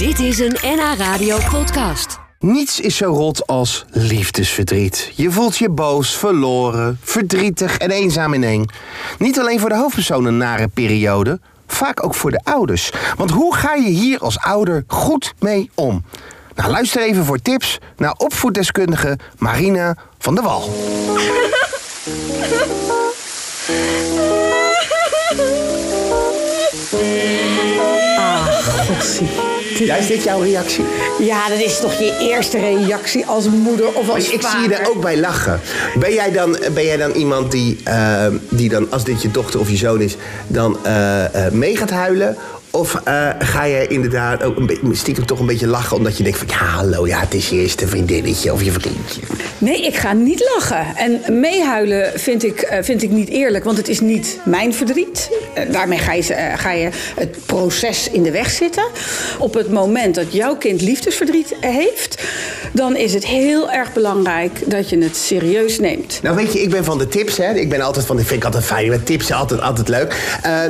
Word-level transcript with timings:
Dit 0.00 0.18
is 0.18 0.38
een 0.38 0.56
NH 0.62 0.98
Radio 0.98 1.38
podcast. 1.50 2.18
Niets 2.38 2.80
is 2.80 2.96
zo 2.96 3.06
rot 3.12 3.46
als 3.46 3.84
liefdesverdriet. 3.90 5.12
Je 5.14 5.30
voelt 5.30 5.56
je 5.56 5.68
boos, 5.68 6.16
verloren, 6.16 6.98
verdrietig 7.02 7.78
en 7.78 7.90
eenzaam 7.90 8.34
in 8.34 8.44
één. 8.44 8.70
Niet 9.18 9.38
alleen 9.38 9.60
voor 9.60 9.68
de 9.68 9.76
hoofdpersoon 9.76 10.24
een 10.24 10.36
nare 10.36 10.68
periode, 10.68 11.40
vaak 11.66 12.04
ook 12.04 12.14
voor 12.14 12.30
de 12.30 12.40
ouders. 12.44 12.90
Want 13.16 13.30
hoe 13.30 13.54
ga 13.54 13.74
je 13.74 13.88
hier 13.88 14.18
als 14.18 14.38
ouder 14.38 14.84
goed 14.86 15.34
mee 15.38 15.70
om? 15.74 16.04
Nou, 16.54 16.70
luister 16.70 17.02
even 17.02 17.24
voor 17.24 17.42
tips 17.42 17.78
naar 17.96 18.14
opvoeddeskundige 18.16 19.18
Marina 19.38 19.96
van 20.18 20.34
der 20.34 20.44
Wal. 20.44 20.70
Gossie. 28.86 29.49
Ja, 29.86 29.96
is 29.96 30.06
dit 30.06 30.22
jouw 30.22 30.40
reactie? 30.40 30.84
Ja, 31.18 31.48
dat 31.48 31.58
is 31.58 31.80
toch 31.80 31.98
je 31.98 32.16
eerste 32.20 32.58
reactie 32.58 33.26
als 33.26 33.48
moeder 33.48 33.94
of 33.94 34.08
als 34.08 34.30
Ik 34.30 34.42
zie 34.42 34.60
je 34.68 34.74
er 34.74 34.88
ook 34.88 35.00
bij 35.00 35.18
lachen. 35.18 35.60
Ben 35.98 36.12
jij 36.12 36.32
dan, 36.32 36.58
ben 36.74 36.84
jij 36.84 36.96
dan 36.96 37.10
iemand 37.10 37.50
die, 37.50 37.80
eh, 37.84 38.26
die 38.48 38.68
dan, 38.68 38.90
als 38.90 39.04
dit 39.04 39.22
je 39.22 39.30
dochter 39.30 39.60
of 39.60 39.70
je 39.70 39.76
zoon 39.76 40.00
is, 40.00 40.16
dan 40.46 40.78
eh, 40.84 41.46
eh, 41.46 41.52
mee 41.52 41.76
gaat 41.76 41.90
huilen? 41.90 42.36
Of 42.72 42.94
eh, 43.04 43.28
ga 43.38 43.64
je 43.64 43.86
inderdaad 43.86 44.42
ook 44.42 44.56
een 44.56 44.66
beetje, 44.66 44.94
stiekem 44.94 45.26
toch 45.26 45.38
een 45.40 45.46
beetje 45.46 45.66
lachen 45.66 45.96
omdat 45.96 46.16
je 46.16 46.22
denkt 46.22 46.38
van 46.38 46.46
ja, 46.48 46.56
hallo, 46.56 47.06
ja, 47.06 47.20
het 47.20 47.34
is 47.34 47.48
je 47.48 47.56
eerste 47.56 47.86
vriendinnetje 47.86 48.52
of 48.52 48.62
je 48.62 48.72
vriendje. 48.72 49.20
Nee, 49.58 49.86
ik 49.86 49.96
ga 49.96 50.12
niet 50.12 50.50
lachen. 50.54 50.96
En 50.96 51.40
meehuilen 51.40 52.12
vind 52.14 52.44
ik, 52.44 52.60
eh, 52.60 52.82
vind 52.82 53.02
ik 53.02 53.10
niet 53.10 53.28
eerlijk, 53.28 53.64
want 53.64 53.76
het 53.76 53.88
is 53.88 54.00
niet 54.00 54.38
mijn 54.44 54.74
verdriet. 54.74 55.30
Eh, 55.54 55.72
daarmee 55.72 55.98
ga 55.98 56.12
je, 56.12 56.52
ga 56.56 56.72
je 56.72 56.88
het 57.16 57.36
proces 57.46 58.10
in 58.10 58.22
de 58.22 58.30
weg 58.30 58.50
zitten. 58.50 58.84
Op 59.38 59.54
het 59.54 59.70
moment 59.70 60.14
dat 60.14 60.32
jouw 60.32 60.56
kind 60.56 60.80
liefdesverdriet 60.80 61.54
heeft, 61.60 62.22
dan 62.72 62.96
is 62.96 63.14
het 63.14 63.26
heel 63.26 63.70
erg 63.70 63.92
belangrijk 63.92 64.70
dat 64.70 64.88
je 64.88 64.98
het 64.98 65.16
serieus 65.16 65.78
neemt. 65.78 66.20
Nou 66.22 66.36
weet 66.36 66.52
je, 66.52 66.62
ik 66.62 66.70
ben 66.70 66.84
van 66.84 66.98
de 66.98 67.08
tips, 67.08 67.36
hè. 67.36 67.54
Ik 67.54 67.68
ben 67.68 67.80
altijd 67.80 68.06
van, 68.06 68.18
ik 68.18 68.26
vind 68.26 68.40
ik 68.40 68.44
altijd 68.44 68.64
fijn, 68.64 68.88
met 68.88 69.06
tips 69.06 69.32
altijd, 69.32 69.60
altijd 69.60 69.88
leuk. 69.88 70.14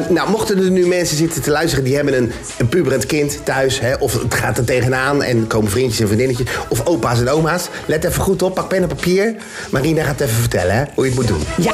Nou, 0.08 0.30
mochten 0.30 0.58
er 0.58 0.70
nu 0.70 0.86
mensen 0.86 1.16
zitten 1.16 1.42
te 1.42 1.50
luisteren 1.50 1.84
die 1.84 1.89
hebben 1.94 2.16
een, 2.16 2.32
een 2.58 2.68
puberend 2.68 3.06
kind 3.06 3.44
thuis, 3.44 3.80
hè. 3.80 3.94
Of 3.94 4.22
het 4.22 4.34
gaat 4.34 4.58
er 4.58 4.64
tegenaan 4.64 5.22
en 5.22 5.46
komen 5.46 5.70
vriendjes 5.70 6.00
en 6.00 6.06
vriendinnetjes. 6.06 6.48
Of 6.68 6.86
opa's 6.86 7.20
en 7.20 7.28
oma's. 7.28 7.68
Let 7.86 8.04
even 8.04 8.22
goed 8.22 8.42
op, 8.42 8.54
pak 8.54 8.68
pen 8.68 8.82
en 8.82 8.88
papier. 8.88 9.34
Marina 9.70 10.04
gaat 10.04 10.20
even 10.20 10.34
vertellen, 10.34 10.74
hè, 10.74 10.84
hoe 10.94 11.04
je 11.04 11.10
het 11.10 11.20
moet 11.20 11.28
doen. 11.28 11.42
Ja, 11.56 11.72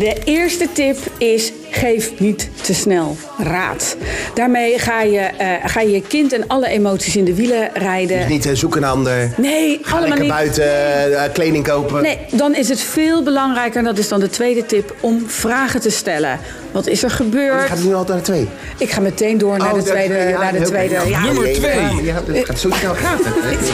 De 0.00 0.16
eerste 0.24 0.66
tip 0.72 0.96
is: 1.18 1.52
geef 1.70 2.18
niet 2.18 2.48
te 2.62 2.74
snel 2.74 3.16
raad. 3.38 3.96
Daarmee 4.34 4.78
ga 4.78 5.02
je, 5.02 5.18
eh, 5.18 5.48
ga 5.64 5.80
je 5.80 5.90
je 5.90 6.02
kind 6.02 6.32
en 6.32 6.44
alle 6.46 6.68
emoties 6.68 7.16
in 7.16 7.24
de 7.24 7.34
wielen 7.34 7.70
rijden. 7.74 8.18
Dus 8.18 8.28
niet 8.28 8.46
eh, 8.46 8.52
zoek 8.54 8.76
een 8.76 8.84
ander. 8.84 9.30
Nee, 9.36 9.78
Ga 9.82 9.90
allemaal 9.90 10.08
lekker 10.08 10.20
niet. 10.24 10.32
buiten 10.34 11.22
eh, 11.24 11.32
kleding 11.32 11.64
kopen. 11.68 12.02
Nee, 12.02 12.18
dan 12.32 12.54
is 12.54 12.68
het 12.68 12.80
veel 12.80 13.22
belangrijker, 13.22 13.78
en 13.78 13.84
dat 13.84 13.98
is 13.98 14.08
dan 14.08 14.20
de 14.20 14.28
tweede 14.30 14.66
tip, 14.66 14.94
om 15.00 15.24
vragen 15.26 15.80
te 15.80 15.90
stellen. 15.90 16.38
Wat 16.72 16.86
is 16.86 17.02
er 17.02 17.08
Je 17.08 17.14
gebeurd? 17.14 17.66
gaat 17.68 17.82
nu 17.82 17.94
altijd 17.94 18.08
naar 18.08 18.16
de 18.16 18.22
twee. 18.32 18.48
Ik 18.78 18.90
ga 18.90 19.00
meteen 19.00 19.38
door 19.38 19.58
naar 19.58 19.68
Oh, 19.72 19.74
de 19.74 19.82
tweede. 19.82 20.14
ja, 20.14 20.40
naar 20.40 20.52
de 20.52 20.62
tweede 20.62 20.94
ja, 20.94 21.02
ja. 21.02 21.22
Nummer 21.24 21.52
twee. 21.52 22.02
Ja, 22.02 22.20
dat 22.26 22.44
gaat 22.44 22.58
zo 22.58 22.70
snel 22.70 22.94
hè. 22.96 23.10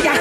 Ja. 0.03 0.15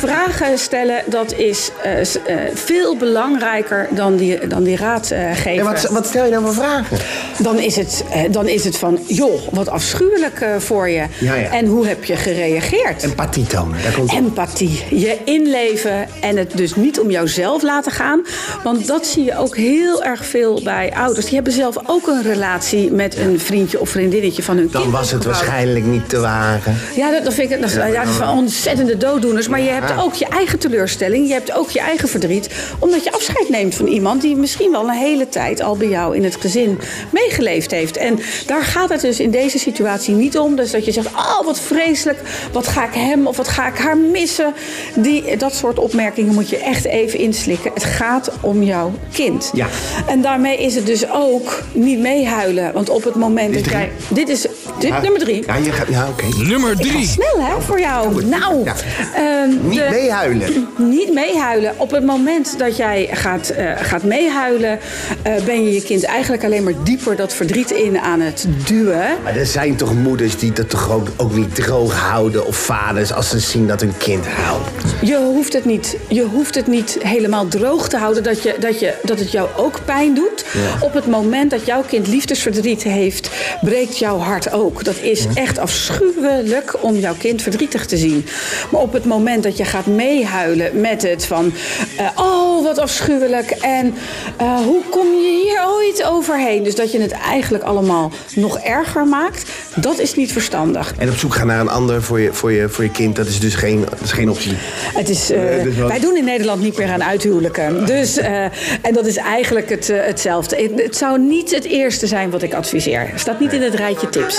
Vragen 0.00 0.58
stellen, 0.58 1.02
dat 1.06 1.32
is 1.32 1.70
eh, 1.82 2.00
eh, 2.00 2.06
veel 2.54 2.96
belangrijker 2.96 3.88
dan 3.90 4.16
die, 4.16 4.46
dan 4.46 4.62
die 4.62 4.76
raad 4.76 5.06
geven. 5.34 5.58
En 5.58 5.64
wat, 5.64 5.88
wat 5.90 6.06
stel 6.06 6.24
je 6.24 6.30
dan 6.30 6.42
voor 6.42 6.54
vragen? 6.54 6.96
Dan 7.38 7.58
is 7.58 7.76
het, 7.76 8.04
eh, 8.12 8.22
dan 8.30 8.48
is 8.48 8.64
het 8.64 8.76
van, 8.76 8.98
joh, 9.06 9.40
wat 9.50 9.68
afschuwelijk 9.68 10.44
voor 10.58 10.88
je. 10.88 11.04
Ja, 11.18 11.34
ja. 11.34 11.50
En 11.50 11.66
hoe 11.66 11.86
heb 11.86 12.04
je 12.04 12.16
gereageerd? 12.16 13.02
Empathie 13.02 13.46
tonen, 13.46 13.82
daar 13.82 13.92
komt. 13.92 14.12
Empathie, 14.12 14.84
je 14.90 15.18
inleven 15.24 16.08
en 16.20 16.36
het 16.36 16.56
dus 16.56 16.74
niet 16.74 17.00
om 17.00 17.10
jouzelf 17.10 17.62
laten 17.62 17.92
gaan. 17.92 18.22
Want 18.62 18.86
dat 18.86 19.06
zie 19.06 19.24
je 19.24 19.38
ook 19.38 19.56
heel 19.56 20.02
erg 20.02 20.26
veel 20.26 20.60
bij 20.62 20.92
ouders. 20.96 21.24
Die 21.24 21.34
hebben 21.34 21.52
zelf 21.52 21.76
ook 21.86 22.06
een 22.06 22.22
relatie 22.22 22.92
met 22.92 23.16
een 23.16 23.40
vriendje 23.40 23.80
of 23.80 23.88
vriendinnetje 23.88 24.42
van 24.42 24.56
hun 24.56 24.70
kind. 24.70 24.82
Dan 24.82 24.92
was 24.92 25.10
het 25.10 25.24
waarschijnlijk 25.24 25.84
niet 25.84 26.08
te 26.08 26.18
wagen. 26.18 26.78
Ja, 26.96 27.10
dat, 27.10 27.24
dat 27.24 27.34
vind 27.34 27.50
ik 27.50 27.60
dat, 27.60 27.72
ja, 27.72 28.04
dat 28.04 28.08
is 28.08 28.16
van 28.16 28.38
ontzettende 28.38 28.96
dooddoeners. 28.96 29.48
Maar 29.48 29.60
je 29.60 29.70
hebt 29.70 29.89
ook 29.98 30.14
je 30.14 30.26
eigen 30.26 30.58
teleurstelling. 30.58 31.26
Je 31.28 31.32
hebt 31.32 31.52
ook 31.52 31.70
je 31.70 31.80
eigen 31.80 32.08
verdriet. 32.08 32.48
Omdat 32.78 33.04
je 33.04 33.12
afscheid 33.12 33.48
neemt 33.48 33.74
van 33.74 33.86
iemand 33.86 34.20
die 34.22 34.36
misschien 34.36 34.70
wel 34.70 34.82
een 34.88 34.90
hele 34.90 35.28
tijd 35.28 35.62
al 35.62 35.76
bij 35.76 35.88
jou 35.88 36.16
in 36.16 36.24
het 36.24 36.36
gezin 36.40 36.78
meegeleefd 37.10 37.70
heeft. 37.70 37.96
En 37.96 38.18
daar 38.46 38.62
gaat 38.62 38.88
het 38.88 39.00
dus 39.00 39.20
in 39.20 39.30
deze 39.30 39.58
situatie 39.58 40.14
niet 40.14 40.38
om. 40.38 40.56
Dus 40.56 40.70
dat 40.70 40.84
je 40.84 40.92
zegt, 40.92 41.06
oh 41.06 41.44
wat 41.44 41.60
vreselijk. 41.60 42.18
Wat 42.52 42.66
ga 42.68 42.84
ik 42.84 42.94
hem 42.94 43.26
of 43.26 43.36
wat 43.36 43.48
ga 43.48 43.66
ik 43.68 43.78
haar 43.78 43.96
missen. 43.96 44.54
Die, 44.94 45.36
dat 45.36 45.54
soort 45.54 45.78
opmerkingen 45.78 46.34
moet 46.34 46.48
je 46.48 46.56
echt 46.58 46.84
even 46.84 47.18
inslikken. 47.18 47.70
Het 47.74 47.84
gaat 47.84 48.30
om 48.40 48.62
jouw 48.62 48.92
kind. 49.12 49.50
Ja. 49.54 49.66
En 50.06 50.22
daarmee 50.22 50.58
is 50.58 50.74
het 50.74 50.86
dus 50.86 51.10
ook 51.12 51.62
niet 51.72 51.98
meehuilen. 51.98 52.72
Want 52.72 52.88
op 52.88 53.04
het 53.04 53.14
moment 53.14 53.54
dat 53.54 53.62
drie. 53.62 53.76
jij... 53.76 53.90
Dit 54.08 54.28
is 54.28 54.46
dit, 54.78 55.02
nummer 55.02 55.20
drie. 55.20 55.42
Ja, 55.46 55.56
je 55.56 55.72
gaat, 55.72 55.86
ja 55.88 56.08
oké. 56.08 56.24
Nummer 56.48 56.76
3. 56.76 57.06
Snel 57.06 57.40
hè, 57.44 57.60
voor 57.60 57.80
jou. 57.80 58.24
Nou, 58.24 58.64
Ja. 58.64 58.74
ehm, 59.14 59.68
Niet 59.68 59.79
de- 59.84 59.88
meehuilen. 59.90 60.68
Niet 60.96 61.12
meehuilen. 61.12 61.74
Op 61.76 61.90
het 61.90 62.04
moment 62.04 62.58
dat 62.58 62.76
jij 62.76 63.08
gaat, 63.12 63.48
eh, 63.48 63.72
gaat 63.80 64.02
meehuilen, 64.02 64.78
eh, 65.22 65.32
ben 65.44 65.64
je 65.64 65.72
je 65.74 65.82
kind 65.82 66.04
eigenlijk 66.04 66.44
alleen 66.44 66.62
maar 66.64 66.72
dieper 66.84 67.16
dat 67.16 67.34
verdriet 67.34 67.70
in 67.70 67.98
aan 67.98 68.20
het 68.20 68.46
duwen. 68.66 69.04
Maar 69.24 69.36
er 69.36 69.46
zijn 69.46 69.76
toch 69.76 69.94
moeders 69.94 70.36
die 70.38 70.52
dat 70.52 70.70
toch 70.70 70.92
ook, 70.92 71.08
ook 71.16 71.34
niet 71.36 71.54
droog 71.54 71.94
houden 72.00 72.46
of 72.46 72.56
vaders 72.56 73.12
als 73.12 73.28
ze 73.28 73.38
zien 73.38 73.66
dat 73.66 73.80
hun 73.80 73.96
kind 73.96 74.26
huilt. 74.26 74.66
Je 75.02 75.16
hoeft 75.16 75.52
het 75.52 75.64
niet, 75.64 75.96
je 76.08 76.22
hoeft 76.22 76.54
het 76.54 76.66
niet 76.66 76.98
helemaal 77.02 77.48
droog 77.48 77.88
te 77.88 77.96
houden 77.96 78.22
dat, 78.22 78.42
je, 78.42 78.54
dat, 78.60 78.80
je, 78.80 78.94
dat 79.02 79.18
het 79.18 79.30
jou 79.32 79.48
ook 79.56 79.80
pijn 79.84 80.14
doet. 80.14 80.44
Op 80.80 80.94
het 80.94 81.06
moment 81.06 81.50
dat 81.50 81.66
jouw 81.66 81.82
kind 81.88 82.06
liefdesverdriet 82.06 82.82
heeft, 82.82 83.30
breekt 83.60 83.98
jouw 83.98 84.18
hart 84.18 84.52
ook. 84.52 84.84
Dat 84.84 84.96
is 85.00 85.26
echt 85.34 85.58
afschuwelijk 85.58 86.74
om 86.80 86.96
jouw 86.96 87.14
kind 87.18 87.42
verdrietig 87.42 87.86
te 87.86 87.96
zien. 87.96 88.26
Maar 88.70 88.80
op 88.80 88.92
het 88.92 89.04
moment 89.04 89.42
dat 89.42 89.56
je 89.56 89.64
gaat 89.70 89.86
meehuilen 89.86 90.80
met 90.80 91.02
het 91.02 91.26
van... 91.26 91.52
eh, 91.96 92.06
oh, 92.16 92.62
wat 92.64 92.78
afschuwelijk 92.78 93.50
en 93.50 93.94
eh, 94.36 94.60
hoe 94.60 94.82
kom 94.90 95.06
je 95.06 95.42
hier 95.44 95.66
ooit 95.66 96.04
overheen? 96.04 96.62
Dus 96.62 96.74
dat 96.74 96.92
je 96.92 97.00
het 97.00 97.12
eigenlijk 97.12 97.64
allemaal 97.64 98.10
nog 98.34 98.58
erger 98.58 99.06
maakt, 99.06 99.50
dat 99.74 99.98
is 99.98 100.14
niet 100.14 100.32
verstandig. 100.32 100.94
En 100.98 101.08
op 101.08 101.16
zoek 101.16 101.34
gaan 101.34 101.46
naar 101.46 101.60
een 101.60 101.68
ander 101.68 102.02
voor 102.02 102.20
je, 102.20 102.32
voor 102.32 102.52
je, 102.52 102.68
voor 102.68 102.84
je 102.84 102.90
kind, 102.90 103.16
dat 103.16 103.26
is 103.26 103.40
dus 103.40 103.54
geen, 103.54 103.84
dat 103.90 104.00
is 104.00 104.12
geen 104.12 104.30
optie. 104.30 104.52
Het 104.94 105.08
is, 105.08 105.30
eh, 105.30 105.40
Nee, 105.40 105.64
dus 105.64 105.74
wij 105.74 106.00
doen 106.00 106.16
in 106.16 106.24
Nederland 106.24 106.62
niet 106.62 106.78
meer 106.78 106.90
aan 106.90 107.04
uithuwelijken. 107.04 107.86
Dus, 107.86 108.16
eh, 108.16 108.44
en 108.82 108.92
dat 108.92 109.06
is 109.06 109.16
eigenlijk 109.16 109.68
het, 109.68 109.88
eh, 109.88 110.04
hetzelfde. 110.04 110.56
Het, 110.56 110.82
het 110.82 110.96
zou 110.96 111.18
niet 111.18 111.54
het 111.54 111.64
eerste 111.64 112.06
zijn 112.06 112.30
wat 112.30 112.42
ik 112.42 112.54
adviseer. 112.54 113.08
Het 113.10 113.20
staat 113.20 113.40
niet 113.40 113.52
in 113.52 113.62
het 113.62 113.74
rijtje 113.74 114.08
tips. 114.08 114.38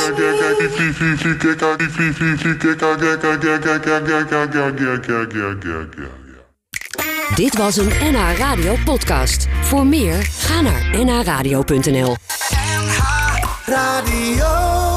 Dit 7.36 7.58
was 7.58 7.78
een 7.78 7.92
NH 8.12 8.38
Radio 8.38 8.76
podcast. 8.86 9.48
Voor 9.62 9.86
meer, 9.86 10.16
ga 10.40 10.62
naar 10.62 11.06
nhradio.nl. 11.06 12.16
Radio. 13.66 14.91